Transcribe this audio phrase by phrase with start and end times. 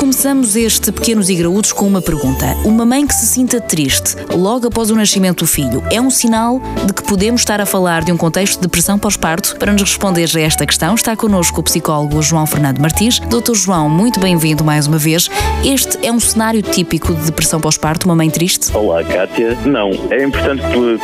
[0.00, 2.46] Começamos este Pequenos e Graúdos com uma pergunta.
[2.64, 6.58] Uma mãe que se sinta triste logo após o nascimento do filho é um sinal
[6.86, 9.56] de que podemos estar a falar de um contexto de depressão pós-parto?
[9.58, 13.18] Para nos responder a esta questão está connosco o psicólogo João Fernando Martins.
[13.18, 15.28] Doutor João, muito bem-vindo mais uma vez.
[15.62, 18.74] Este é um cenário típico de depressão pós-parto, uma mãe triste?
[18.74, 19.54] Olá, Kátia.
[19.66, 20.62] Não, é importante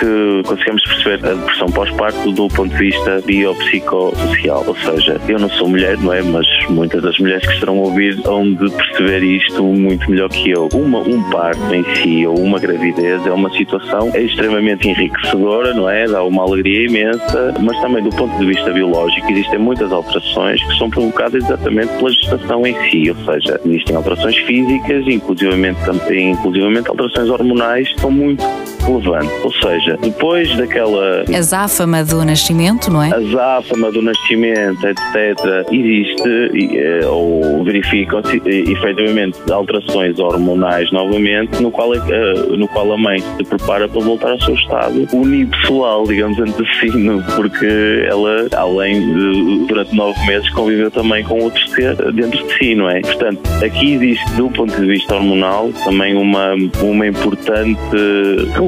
[0.00, 5.50] que consigamos perceber a depressão pós-parto do ponto de vista biopsicossocial, ou seja, eu não
[5.50, 6.22] sou mulher, não é?
[6.22, 10.50] Mas muitas das mulheres que estarão a ouvir hão de perceber isto muito melhor que
[10.50, 10.68] eu.
[10.72, 16.06] Uma, um parto em si ou uma gravidez é uma situação extremamente enriquecedora, não é?
[16.06, 20.78] Dá uma alegria imensa, mas também do ponto de vista biológico existem muitas alterações que
[20.78, 25.78] são provocadas exatamente pela gestação em si, ou seja, existem alterações físicas, inclusivamente,
[26.10, 28.44] inclusivamente alterações hormonais são muito
[28.84, 29.32] relevante.
[29.44, 31.24] Ou seja, depois daquela.
[31.34, 33.14] Azáfama do nascimento, não é?
[33.14, 42.34] Azáfama do nascimento, etc., existe eh, ou verificam-se efetivamente alterações hormonais novamente, no qual, eh,
[42.56, 48.06] no qual a mãe se prepara para voltar ao seu estado unipessoal, digamos assim, porque
[48.08, 52.88] ela, além de, durante nove meses, conviveu também com outro ser dentro de si, não
[52.88, 53.00] é?
[53.00, 57.78] Portanto, aqui existe, do ponto de vista hormonal, também uma, uma importante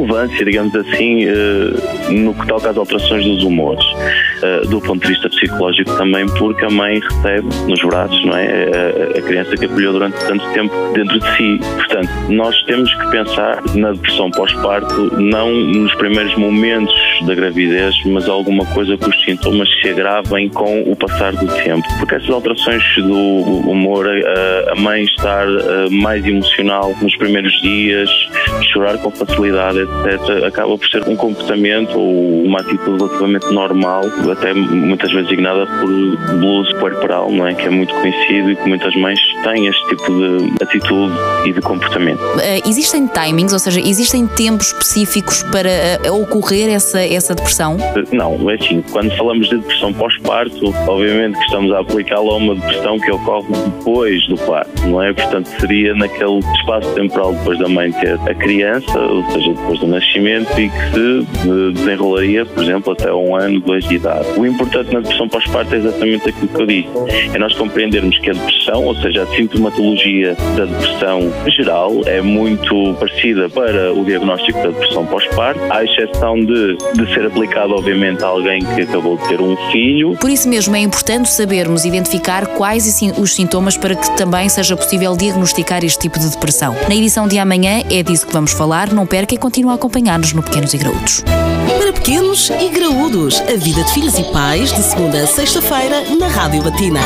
[0.05, 3.85] relevância digamos assim, eh, no que toca às alterações dos humores.
[4.43, 9.19] Eh, do ponto de vista psicológico também, porque a mãe recebe nos braços, não é?
[9.19, 11.61] A criança que acolheu durante tanto tempo dentro de si.
[11.77, 16.95] Portanto, nós temos que pensar na depressão pós-parto, não nos primeiros momentos
[17.27, 21.87] da gravidez, mas alguma coisa que os sintomas se agravem com o passar do tempo.
[21.99, 23.15] Porque essas alterações do
[23.71, 24.07] humor,
[24.71, 28.11] a mãe estar eh, mais emocional nos primeiros dias,
[28.73, 34.53] chorar com facilidade, etc acaba por ser um comportamento ou uma atitude relativamente normal, até
[34.53, 37.55] muitas vezes designada por blues puerperal, não é?
[37.55, 41.15] Que é muito conhecido e que muitas mães têm este tipo de atitude
[41.47, 42.21] e de comportamento.
[42.21, 45.71] Uh, existem timings, ou seja, existem tempos específicos para
[46.11, 47.77] uh, ocorrer essa, essa depressão?
[47.77, 52.37] Uh, não, é assim, quando falamos de depressão pós-parto, obviamente que estamos a aplicá-la a
[52.37, 53.47] uma depressão que ocorre
[53.79, 55.13] depois do parto, não é?
[55.13, 60.51] Portanto, seria naquele espaço temporal depois da mãe ter criança, ou seja, depois do nascimento
[60.59, 64.27] e que se desenrolaria, por exemplo, até um ano, dois de idade.
[64.37, 66.89] O importante na depressão pós-parto é exatamente aquilo que eu disse.
[67.35, 72.95] É nós compreendermos que a depressão, ou seja, a sintomatologia da depressão geral é muito
[72.99, 78.27] parecida para o diagnóstico da depressão pós-parto, à exceção de, de ser aplicado, obviamente, a
[78.27, 80.17] alguém que acabou de ter um filho.
[80.17, 85.17] Por isso mesmo é importante sabermos identificar quais os sintomas para que também seja possível
[85.17, 86.75] diagnosticar este tipo de depressão.
[86.89, 88.93] Na edição de amanhã é disso que vamos falar.
[88.93, 91.23] Não perca e continue a acompanhar-nos no Pequenos e Graúdos.
[91.79, 96.29] Para pequenos e graúdos, a vida de filhos e pais, de segunda a sexta-feira, na
[96.29, 97.01] Rádio Latina.